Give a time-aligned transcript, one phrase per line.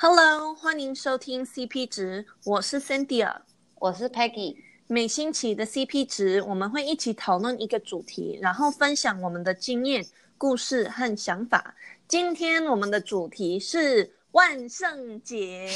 [0.00, 3.34] Hello，欢迎收听 CP 值，我是 Cynthia，
[3.80, 4.54] 我是 Peggy。
[4.86, 10.06] 每星期的 CP 值，我们会一起讨论一个主题，然后分享我们的经验、
[10.38, 11.74] 故事和想法。
[12.06, 15.68] 今天我们的主题是万圣节，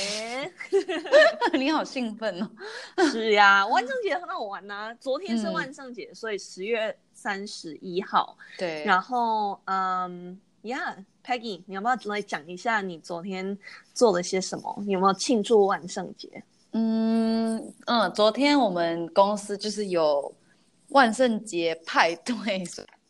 [1.59, 2.49] 你好兴奋哦！
[3.11, 4.95] 是呀，万圣节很好玩呐、啊。
[5.01, 8.39] 昨天是万圣节，嗯、所以十月三十一号。
[8.57, 10.95] 对，然后嗯呀。
[10.97, 13.57] Yeah, Peggy，你要不要来讲一下你昨天
[13.95, 14.77] 做了些什么？
[14.85, 16.43] 你有没有庆祝万圣节？
[16.73, 20.35] 嗯嗯，昨天我们公司就是有
[20.89, 22.35] 万圣节派对，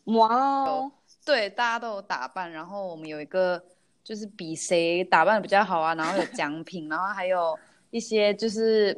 [0.05, 0.27] 哇
[0.65, 0.91] 哦，
[1.25, 3.63] 对，大家都有打扮，然后我们有一个
[4.03, 7.57] 就是比谁打扮的比较好啊，然后有奖品，然后还有
[7.89, 8.93] 一些就是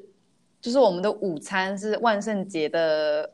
[0.59, 3.31] 就是我们的午餐是万圣节的，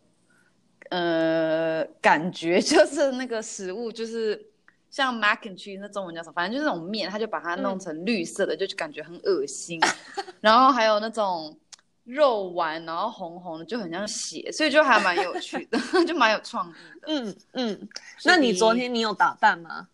[0.90, 4.51] 呃，感觉 就是那个食物就是。
[4.92, 6.34] 像 mac and cheese 那中文叫什么？
[6.34, 9.80] 反正就是那种面，他就把它弄成绿色的，嗯、就感觉很恶心。
[10.42, 11.58] 然后还有那种
[12.04, 17.08] 肉丸，然后红红的，就很像血，所以就还蛮有趣的， 就蛮有创意的。
[17.08, 17.90] 嗯嗯。
[18.26, 19.88] 那你昨天你有打扮吗？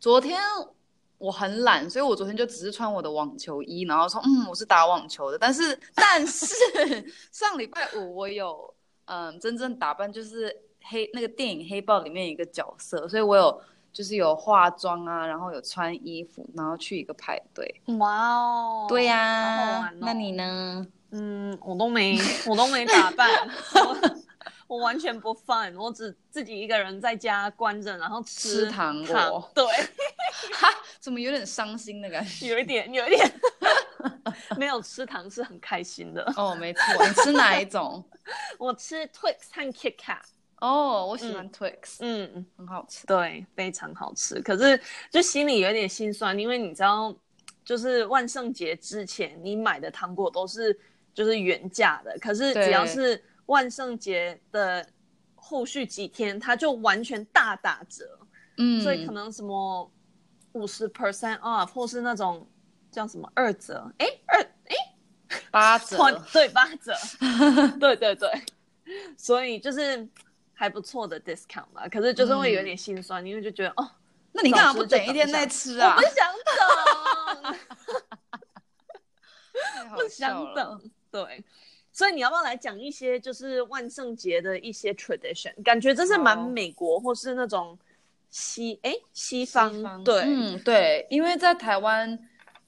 [0.00, 0.40] 昨天
[1.18, 5.38] 我很懒，所以我昨天就只是穿我的网球衣，然后说嗯，我是打网球的。
[5.38, 6.54] 但是但是
[7.30, 13.62] 上礼拜五我有嗯真正打扮，就是黑那个电影黑豹里面一个角色，所以我有。
[13.96, 17.80] 就是有化妆啊，然后有穿衣服，然后去一个派对。
[17.98, 18.84] 哇哦！
[18.86, 20.86] 对呀、啊，那你呢？
[21.12, 23.96] 嗯，我都没， 我都没打扮，我，
[24.76, 29.50] 我完全不 fun，我只自己一个人在家关着，然后吃，吃糖果。
[29.54, 29.64] 对，
[30.52, 30.68] 哈，
[31.00, 32.48] 怎么有点伤心的感觉？
[32.48, 33.32] 有一点，有一点。
[34.58, 36.22] 没有吃糖是很开心的。
[36.36, 36.82] 哦，没错。
[37.06, 38.04] 你吃哪一种？
[38.58, 40.18] 我吃 Twix 和 Kit Kat。
[40.60, 44.40] 哦，oh, 我喜欢 Twix，嗯，嗯，很好吃，对，非常好吃。
[44.40, 47.14] 可是就心里有点心酸，因为你知道，
[47.62, 50.78] 就是万圣节之前你买的糖果都是
[51.12, 54.86] 就是原价的，可是只要是万圣节的
[55.34, 58.18] 后续几天，它就完全大打折，
[58.56, 59.90] 嗯，所以可能什么
[60.52, 62.48] 五十 percent off，或是那种
[62.90, 65.98] 叫什么二折，哎，二哎八折，
[66.32, 66.94] 对，八折，
[67.78, 68.30] 对对对，
[69.18, 70.08] 所以就是。
[70.58, 73.90] 还不错的 discount 嘛，可是就是会有点心酸，嗯、因为就觉得哦，
[74.32, 75.94] 那你干嘛不等一天再吃啊？
[75.94, 76.32] 我不想
[79.84, 80.90] 等， 不想等。
[81.10, 81.44] 对，
[81.92, 85.52] 所以你要不要来讲一些就是万圣节的一些 tradition？
[85.62, 87.78] 感觉这是蛮美国或是那种
[88.30, 92.18] 西哎西方，西方对，嗯对，因为在台湾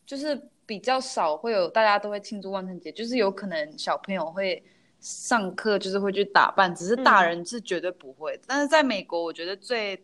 [0.04, 4.62] 就是比较少会有大家都会庆祝万圣节，就是有可能小朋友会。
[5.00, 8.34] 上课就是会去打扮，只是大人是绝对不会。
[8.36, 10.02] 嗯、但是在美国，我觉得最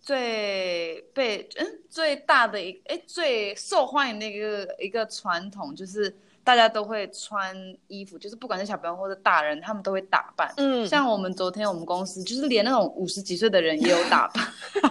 [0.00, 6.14] 最被嗯最大的一哎最受欢迎的一个一个传统就是
[6.44, 7.56] 大家都会穿
[7.88, 10.52] 衣服，就是不管是小朋友或者大人，他们都会打扮。
[10.58, 14.46] 嗯，像我们昨天我们公司就是连那种五十几岁的人也有打扮。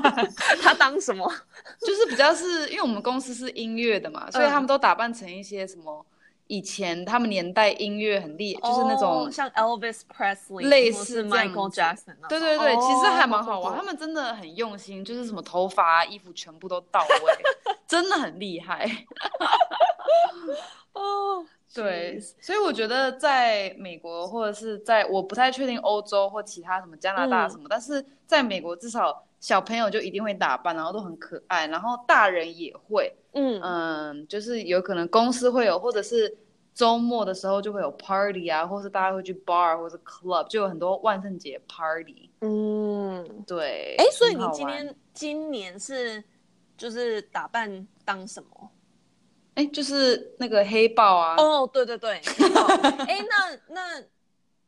[0.61, 1.31] 他当什么？
[1.85, 6.03] 就是比较是因为我们公司是音乐的嘛，所以他们都打扮成一些什么。
[6.53, 12.15] 以前他们年代音乐很厉害，就是那种像 Elvis Presley，类似 Michael Jackson。
[12.29, 13.75] 对对对，其实还蛮好玩。
[13.75, 17.33] 他们真的很用心，就是什么头发、衣服全部都到位，
[17.87, 18.87] 真的很厉害。
[20.93, 21.43] 哦，
[21.73, 33.11] 对，所以我觉得在美国或者是在我不太确定欧洲或其他什么加拿大什么，但是在美国至少小朋友就一定会打扮，然后都很可爱，然后大人也会。
[33.35, 36.37] 嗯嗯，就是有可能公司会有，或者是
[36.73, 42.29] 周末的时候就会有 party 啊，或是大家会去 bar 或是 club，就有很多万圣节 party。
[42.41, 43.95] 嗯，对。
[43.97, 46.23] 哎，所以你今天今年是
[46.77, 48.71] 就是打扮当什么？
[49.55, 51.35] 哎，就是那个黑豹啊。
[51.37, 52.21] 哦，对对对。
[53.07, 54.01] 哎， 那那，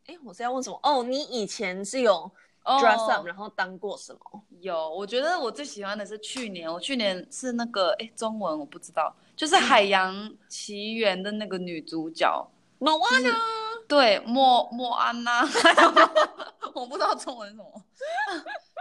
[0.06, 0.80] 哎，我是要问什么？
[0.84, 2.32] 哦，你以前是有。
[2.66, 4.42] dress up，然后当过什么？
[4.60, 13.36] 有，我觉得我最喜欢的是去年，我去年是那个，哎，中文我不知道，就是《海洋奇缘》的那个女主角莫安娜。
[13.88, 15.42] 对，莫莫安娜，
[16.74, 17.66] 我不知道中文什么。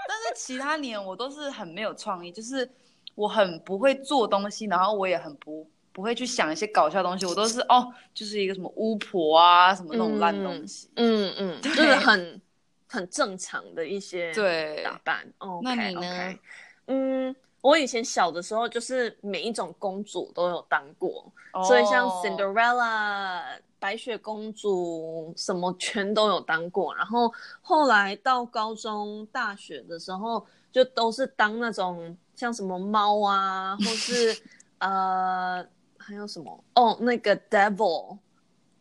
[0.08, 2.68] 但是其他年我都是很没有创意，就是
[3.14, 10.88] 我很不会做东西，然后我也很不不会去想一些搞笑东西，我都是 哦，就是一个什么巫婆啊，什么那种烂东西。
[10.96, 12.40] 嗯嗯， 对就是很。
[12.86, 14.32] 很正常的一些
[14.84, 15.26] 打扮。
[15.38, 16.38] 哦，那你呢？Okay.
[16.86, 21.66] 嗯，我以前小的时候就是每一种公主都有当过，oh.
[21.66, 23.40] 所以像 Cinderella、
[23.78, 26.94] 白雪公主什么全都有当过。
[26.94, 27.32] 然后
[27.62, 34.38] 后来到高中、大学的时候，就都是当那种像什么猫啊，或是
[34.78, 35.64] 呃
[35.96, 36.64] 还有什么？
[36.74, 38.18] 哦，那个 devil，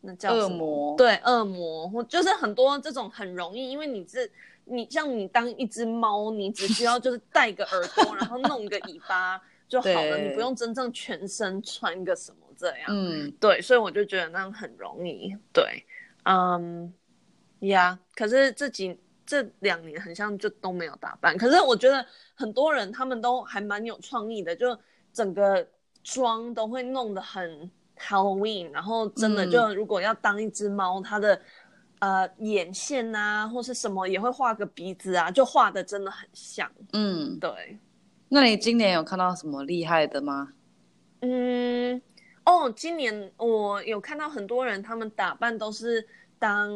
[0.04, 0.96] 那叫恶魔。
[0.96, 4.30] 对，恶魔，或就是很多这种很容易，因为你是
[4.64, 12.86] 你像你当一只猫，你只需要就是戴个耳朵，然后弄个尾巴就好了，你不用真正全身穿个什么这样。
[12.88, 15.36] 嗯，对，所以我就觉得那样很容易。
[15.52, 15.84] 对，
[16.24, 16.92] 嗯，
[17.60, 22.04] 呀，可是这几这两年很像就都没有打扮，可是我觉得
[22.34, 24.78] 很多人他们都还蛮有创意的，就
[25.12, 25.66] 整个。
[26.06, 31.40] 妆都会弄得很 Halloween，然后真的就如果要当一只猫，它的
[32.00, 36.70] 呃眼线啊或是什么也会画个鼻子啊，就画的真的很像。
[36.92, 37.78] 嗯，对。
[38.28, 40.52] 那你今年有看到什么厉害的吗？
[41.20, 42.00] 嗯，
[42.44, 46.06] 哦，今年我有看到很多人，他们打扮都是
[46.38, 46.68] 当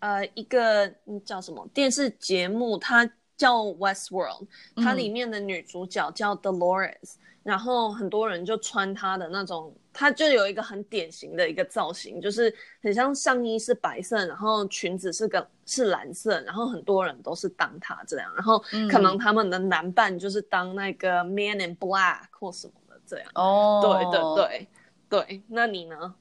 [0.00, 0.92] 呃一个
[1.24, 7.14] 叫什么电视节目，它叫 Westworld，它里面的女主角叫 Dolores。
[7.42, 12.52] 然后很多人就穿她的那种，他就有一个很典型的一个造型，就是
[12.82, 18.58] 很像上衣是白色，然后裙子是个是蓝色，然后很多人都是当他这样，然后
[18.90, 23.30] 可能他们的男伴就是当那个 Man in Black 或什么的这样。
[23.36, 24.68] 哦，对对
[25.08, 26.14] 对对，那你呢？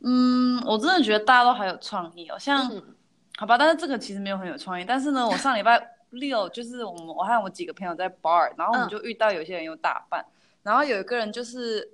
[0.00, 2.82] 嗯，我真的觉得大家都很有创意哦，像、嗯、
[3.36, 10.22] 好吧，但是这个其实没有很有创意，但是呢，我上礼拜 六就是我们我和我几个朋友在 bar，然后我们就遇到有些人有打扮。
[10.22, 10.32] 嗯
[10.64, 11.88] 然后有一个人就是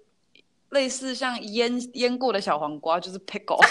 [0.75, 3.59] 类似像腌腌过的小黄瓜，就是 pickle。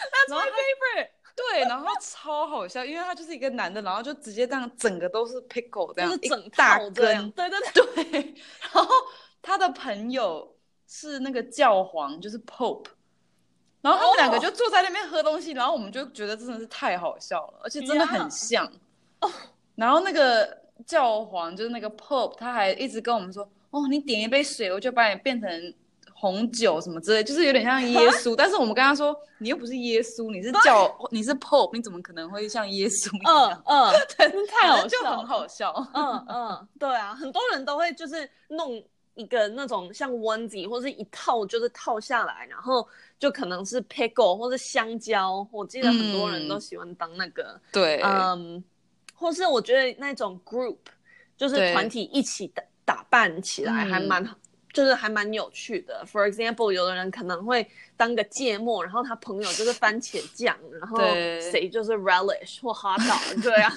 [0.00, 1.10] That's my favorite。
[1.36, 7.30] 对，然后超好笑，因为他就是一个男的，然后就直接这样整个都是 pickle 这样，就是整大根。
[7.32, 8.04] 对对对。
[8.04, 8.34] 对。
[8.72, 8.88] 然后
[9.42, 10.56] 他的朋友
[10.86, 12.86] 是那个教皇，就是 Pope。
[13.82, 18.66] 然后他们两个就坐在那边喝东西，然后我们就觉得真的是太好笑了，而且真的很像。
[19.20, 19.30] 哦。
[19.74, 20.56] 然后那个。
[20.86, 25.74] 教皇就是那个 Pope，他还一直跟我们说：“哦，你点一杯水，我就把你变成
[26.14, 35.72] 红酒什么之类，就是有点像耶稣。”但是我们跟他说：“你又不是耶稣，你是叫，你是 Pope，你怎么可能会像耶稣一样？”嗯嗯， 对，太好 笑，就很好笑。
[35.94, 38.82] 嗯嗯，对啊，很多人都会就是弄
[39.14, 42.86] 一个那种像 onesie 或是一套，就是套下来，然后
[43.18, 45.46] 就可能是 pickle 或是香蕉。
[45.52, 47.42] 我记得很多人都喜欢当那个。
[47.42, 48.64] 嗯、对，嗯。
[49.20, 50.76] 或是我觉得那种 group，
[51.36, 54.34] 就是团体一起打打扮起来还蛮，嗯、
[54.72, 56.02] 就是还蛮有趣的。
[56.10, 57.68] For example，有的人可能会
[57.98, 60.98] 当个芥末，然后他朋友就是番茄酱，然后
[61.52, 63.70] 谁就是 relish 或 hot dog，对啊。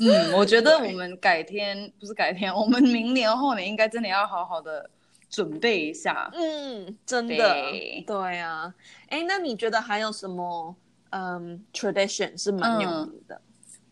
[0.00, 4.90] 嗯，我觉得我们改天不是改天，我们明年后年应该真的要好好的
[5.28, 6.28] 准备一下。
[6.34, 8.74] 嗯，真的，对，对啊。
[9.10, 10.74] 哎，那你觉得还有什么
[11.10, 13.36] 嗯 tradition 是蛮有名的？
[13.36, 13.40] 嗯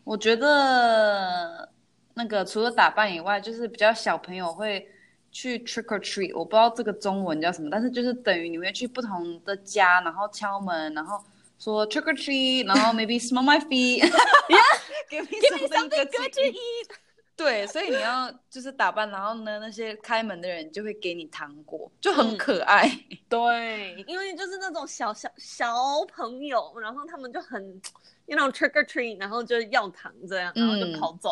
[0.05, 1.69] 我觉得
[2.19, 4.85] 那个除了打扮以外，就是比较小朋友会
[5.31, 11.23] 去 trick or treat，我不知道这个中文叫什么，但是就是等于你会去不同的家，然后敲门，然后
[11.57, 16.89] 说 trick or treat，然后 maybe smell my feet，yeah，give me something good to eat。
[17.37, 22.85] 对，所以你要就是打扮，然后呢，那些开门的人就会给你糖果，就很可爱。
[23.09, 25.73] 嗯、 对，因为就是那种小小小
[26.13, 27.81] 朋友，然后他们就很。
[28.25, 31.31] You know trick or treat，然后就要糖这样，然后就跑走，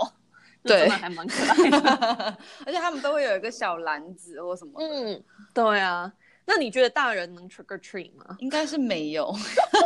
[0.68, 2.38] 对、嗯，还蛮可爱的。
[2.66, 4.74] 而且他们都会有一个小篮子或什么。
[4.80, 5.24] 嗯，
[5.54, 6.12] 对啊。
[6.50, 8.38] 那你觉得大人能 trick or treat 吗？
[8.40, 9.30] 应该是没有，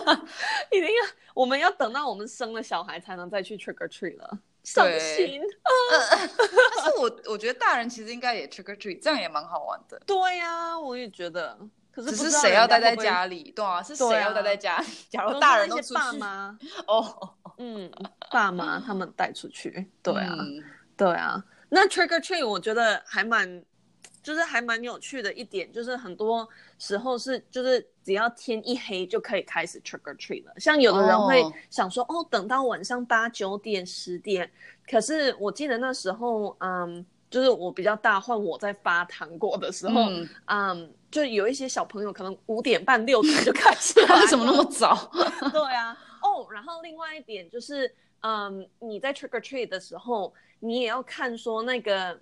[0.72, 5.42] 一定要我们要等到我们生了小孩才能再去 trick or treat 了，伤心。
[6.78, 10.00] 但是我我觉得大人其实应该也 trick or treat，这样也蛮好玩的。
[10.06, 11.58] 对呀、啊，我也觉得。
[11.92, 13.52] 可是，是谁要待在家里？
[13.56, 14.88] 对啊，是谁要待在家里？
[15.10, 16.58] 假如大人都出去，爸妈
[16.88, 17.92] 哦， 嗯，
[18.32, 20.64] 爸妈他们带出去，对啊，嗯、
[20.96, 21.44] 对啊。
[21.70, 23.64] 那 trick or treat 我觉得还蛮，
[24.24, 26.48] 就是还蛮有趣的一点，就是很多
[26.80, 30.54] 时候是就是只要天一黑就可以开始 trick or treat 了。
[30.58, 34.50] 像有的人会想说，哦，哦，等到晚上八九点十点，
[34.90, 37.06] 可是我记得那时候，嗯。
[37.32, 45.10] 就是我比较大，换我在发糖果的时候，嗯，嗯，就有一些小朋友可能五点半六点就开始， 为什么那么早？
[45.52, 52.20] 对啊，哦，然后另外一点就是，嗯，你在 trick or treat 的时候，你也要看说那个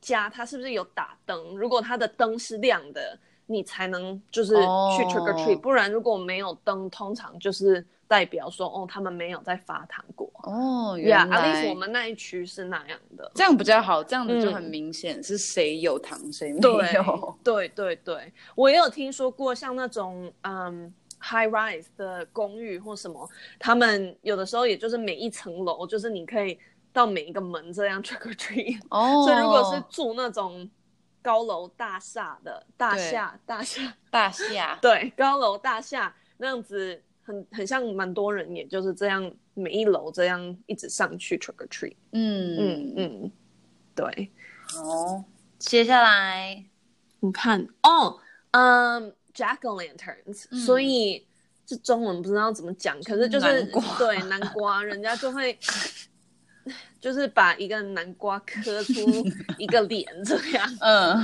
[0.00, 7.84] 家它是不是有打灯，如果它的灯是亮的，你才能就是去 trick or treat，哦，不然如果没有灯，通常就是。
[8.08, 17.38] 代表说哦，他们没有在发糖果哦，原来，yeah, 我们那一区是那样的，这样比较好，这样子就很明显是谁有糖谁、嗯、没有。
[17.44, 26.58] 对对对，我也有听说过，像那种嗯 high rise 的公寓或什么，他们有的时候也就是每一层楼，就是你可以
[26.92, 30.68] 到每一个门这样 trick or treat 哦，所以如果是住那种
[31.22, 33.94] 高楼大厦的大厦大厦。
[34.10, 41.96] 大厦，对，高楼大厦那样子很很像蛮多人，也就是这样每一楼这样一直上去 trick or treat。
[42.12, 43.32] 嗯嗯嗯，
[43.94, 44.30] 对。
[44.66, 45.24] 好，
[45.58, 46.64] 接下来
[47.20, 48.18] 你看哦，
[48.52, 51.26] 嗯，Jack o' lanterns，、嗯、所以
[51.64, 55.58] 这中文不知道怎么讲，可是就是南对南瓜，人家就会。
[57.00, 58.92] 就是把一个南瓜磕出
[59.58, 61.18] 一个脸这样， 嗯，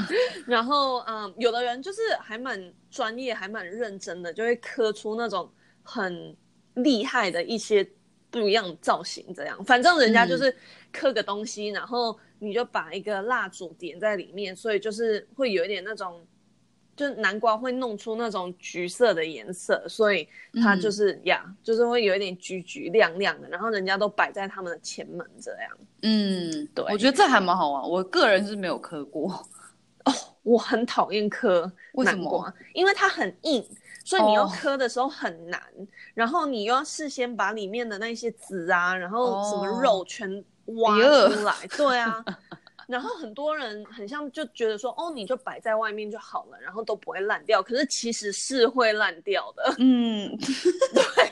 [0.45, 5.49] 然后嗯，有的人就是还蛮专业，还蛮认真的，就会磕出那种
[5.91, 6.37] 很
[6.75, 7.89] 厉害的一些
[8.31, 9.65] 不一样造型这样。
[9.65, 10.55] 反正人家就是
[10.93, 16.21] 刻个东西，嗯，然后你就把一个蜡烛点在里面，所以就是会有一点那种。
[16.99, 20.29] 就南瓜会弄出那种橘色的颜色，所以
[20.61, 25.79] 它就是、嗯、呀，就是会有一点橘橘亮亮的，然后人家都摆在他们的前门这样。
[26.03, 27.89] 嗯，对，我觉得这还蛮好玩。
[27.89, 29.31] 我个人是没有刻过
[30.07, 32.55] 哦，我很讨厌刻南瓜，为什么？
[32.75, 33.65] 因为它很硬，
[34.09, 42.25] 所以你要磕的时候很难、哦，然后你又要事先把里面的那些籽啊，然后什么肉全挖出来，哦、对啊。
[42.89, 47.63] 然后很多人很像就觉得说，哦，你就摆在外面就好了，然后都不会烂掉。
[47.63, 49.75] 可是其实是会烂掉的。
[49.79, 50.35] 嗯，
[50.95, 51.31] 对，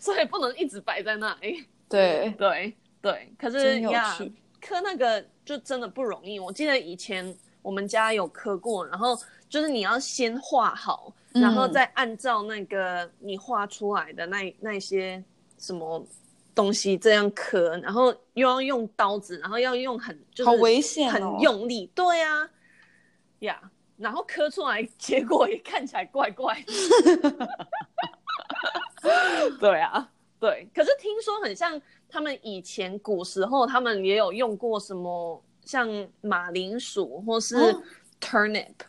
[0.00, 1.64] 所以不能一直摆在那里。
[1.88, 4.18] 对对对，可是呀，
[4.60, 6.40] 磕那个就真的不容易。
[6.40, 7.32] 我记得以前
[7.62, 9.16] 我们家有磕过，然后
[9.48, 15.22] 就是你要先画好，然后再按照那个你画出来的那那些
[15.58, 16.06] 什么。
[16.54, 22.50] 东西这样刻，然后又要用刀子，然后要用很就是好危险、哦，很用力，对啊，
[23.38, 27.48] 呀、yeah，然后刻出来结果也看起来怪怪的，
[29.60, 30.68] 对啊，对。
[30.74, 35.88] 可是听说很像他们以前古时候，他们也有用过什么像
[36.22, 37.54] 马铃薯或是
[38.20, 38.86] turnip，、哦、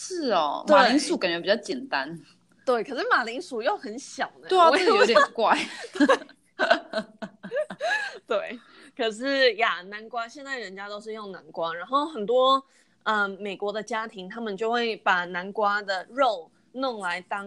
[0.00, 2.16] 是哦，马铃薯感觉比较简单，
[2.64, 5.58] 对，可是马铃薯又很小呢，对啊，这有点怪。
[8.28, 8.60] 对，
[8.96, 12.64] 可是呀，南瓜现在人家都是用南瓜，然后很多
[13.02, 17.46] 嗯、呃、美国的家庭，他们就会把南瓜的肉弄来当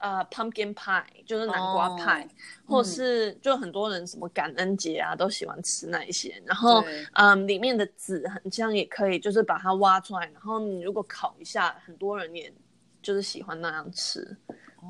[0.00, 2.28] 呃 pumpkin pie，就是南瓜派，哦、
[2.66, 12.52] 或是就很多人什么感恩节啊都喜欢吃那一些，然后嗯里面的籽很像也可以，就是把它挖出来，然后你如果烤一下，很多人也
[13.00, 14.36] 就是喜欢那样吃。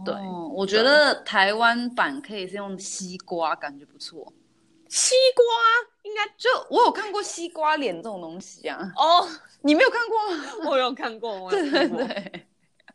[0.05, 4.33] 对、哦，我觉得台湾版可以是用西瓜，感觉不错。
[4.88, 5.45] 西瓜
[6.02, 8.93] 应该就我有看过西瓜脸这种东西啊。
[8.97, 9.29] 哦，
[9.62, 10.71] 你没有看过吗？
[10.71, 11.99] 我有看过，我有看过。
[11.99, 12.47] 对对对，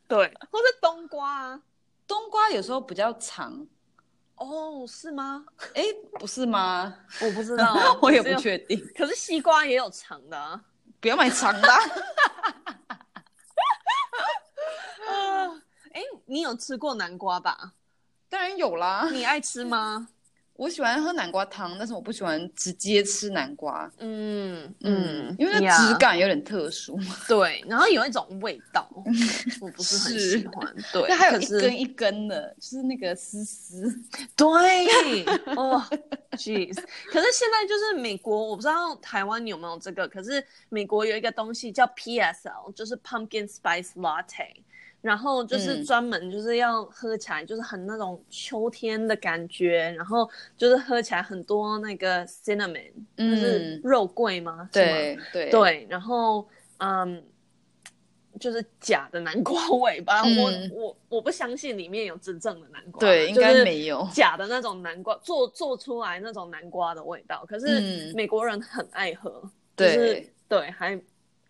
[0.08, 1.62] 对，或是冬瓜啊，
[2.08, 3.68] 冬瓜有时候比较长。
[4.36, 5.46] 哦，是吗？
[5.74, 5.84] 哎，
[6.20, 6.94] 不是吗？
[7.22, 8.78] 我不知道， 我也不确定。
[8.96, 10.62] 可是西瓜也有长的啊，
[11.00, 11.68] 不要买长的、
[15.08, 15.62] 啊。
[15.94, 17.74] 哎，你有吃过南瓜吧？
[18.28, 19.08] 当然有啦。
[19.12, 20.10] 你爱吃吗？
[20.58, 23.92] 我喜欢喝南瓜汤，但是我不喜欢直接吃南瓜。
[24.00, 26.98] 嗯嗯，因为它质感有点特殊。
[27.28, 28.90] 对，然后有一种味道，
[29.60, 30.76] 我不是很喜欢。
[30.94, 33.94] 对，它还有一根一根的，就是那个丝丝。
[34.36, 35.26] 对，
[35.58, 35.84] 哦
[36.32, 36.76] ，jeez。
[37.12, 44.54] 可是现在就是美国，我不知道台湾有没有这个，可是美国有一个东西叫 PSL，就是 Pumpkin Spice Latte。
[45.06, 54.68] 然后就是专门就是要喝起来就是很那种秋天的感觉，嗯、然后就是喝起来很多那个 cinnamon，就是肉桂吗？
[54.74, 55.52] 对对。
[55.52, 56.48] 对，然后
[56.80, 57.24] 嗯，
[58.40, 64.10] 就是假的南瓜味吧，嗯、我我我不相信里面有真正的南瓜，对，应该没有。
[64.12, 70.34] 假的那种南瓜做做出来那种南瓜的味道，可是美国人很爱喝，嗯、就是对。
[70.48, 71.00] 对还。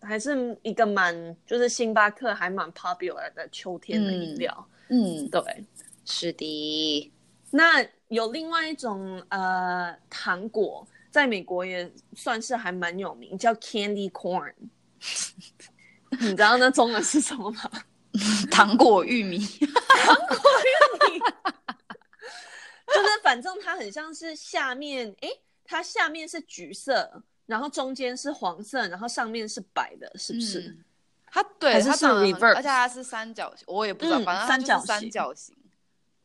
[0.06, 4.68] 还是一个蛮，就是星巴克还蛮 popular 的秋天的饮料。
[4.88, 5.64] 嗯，嗯对，
[6.04, 7.12] 是的。
[7.50, 14.52] 那有另外一种呃糖果，在美国也算是还蛮有名，叫 candy corn。
[16.20, 17.70] 你知道那中文是什么吗？
[18.50, 19.38] 糖果玉米。
[19.38, 21.20] 糖果玉米。
[22.86, 25.28] 就是反正它很像是下面，诶，
[25.64, 27.22] 它下面是橘色。
[27.46, 30.60] 然后中间是黄色，然后上面是白的，是不是？
[30.60, 30.84] 嗯、
[31.26, 35.56] 它对，它是 reverse，而且它是三角形，我也不知道，嗯、反正它就是三角形。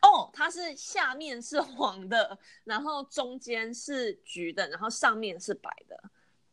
[0.01, 6.03] 哦，它是下面是黄的，然后中间是橘的，然后上面是白的。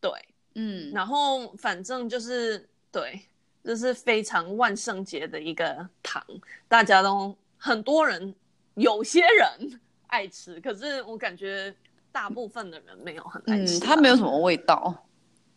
[0.00, 0.10] 对，
[0.54, 3.18] 嗯，然后反正就是对，
[3.64, 6.22] 就是非常万圣节的一个糖，
[6.68, 8.34] 大家都很多人，
[8.75, 11.75] 有些人爱吃，可是我感觉。
[12.18, 15.06] 大部分的人没有很爱吃，嗯，它没有什么味道。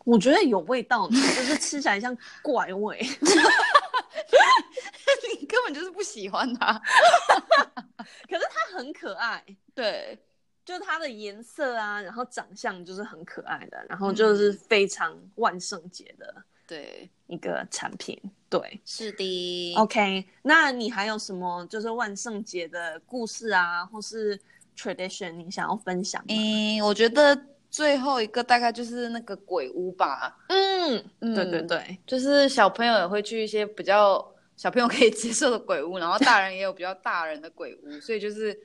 [0.04, 3.00] 我觉得有味道呢， 就是吃起来像怪味。
[5.40, 6.80] 你根本就是不喜欢它，
[8.30, 9.44] 可是它很可爱。
[9.74, 10.16] 对，
[10.64, 18.16] 就它的颜色啊，然后长相就是很可爱的，然后就是非常万圣节的，对一个产品。
[18.48, 19.74] 对，是的。
[19.76, 24.38] OK，那你还有什么就是万圣节的故事啊，或是
[24.76, 26.22] tradition 你想要分享？
[26.28, 27.38] 嗯，我觉得
[27.70, 30.36] 最后一个大概就是那个鬼屋吧。
[30.48, 34.24] 嗯，嗯对对对，就是小朋友也会去一些比较
[34.56, 38.58] 小朋友可以接受的鬼屋，然后大人也有比较大人的鬼屋，所以就是。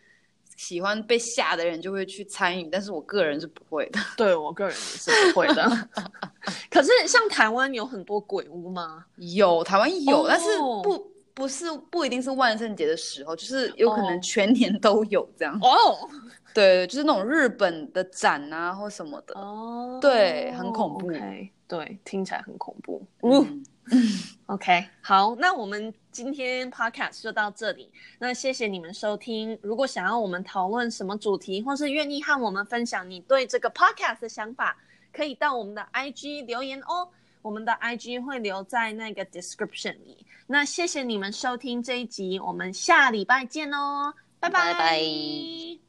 [0.55, 3.99] 喜欢被吓的人就会去参与，但是我个人是不会的。
[4.17, 5.87] 对，我个人也是不会的。
[6.71, 9.05] 可是像台湾有很多鬼屋吗？
[9.17, 10.27] 有，台湾有，oh.
[10.27, 10.47] 但是
[10.81, 15.55] 不不是不一定是万圣节的时候，就是有可能全年都有这样。
[15.61, 16.11] 哦，oh.
[16.51, 19.39] 对，就是那种日本的展啊或什么的。
[19.39, 20.01] 哦，oh.
[20.01, 21.11] 对，很恐怖。
[21.11, 21.49] Okay.
[21.67, 23.05] 对，听起来很恐怖。
[23.21, 23.63] 嗯。
[24.47, 27.91] OK，好，那我们今天 Podcast 就到这里。
[28.17, 29.57] 那谢谢你们收听。
[29.61, 34.75] 如果想要我们讨论什么主题，或是愿意和我们分享你对这个 Podcast 的想法，
[35.13, 37.07] 可以到我们的 IG 留言哦。
[37.47, 40.25] 我们的 IG 会留在那个 description 里。
[40.47, 44.73] 那谢谢你们收听这一集，我们下礼拜见哦，拜拜。
[44.73, 45.86] 拜拜。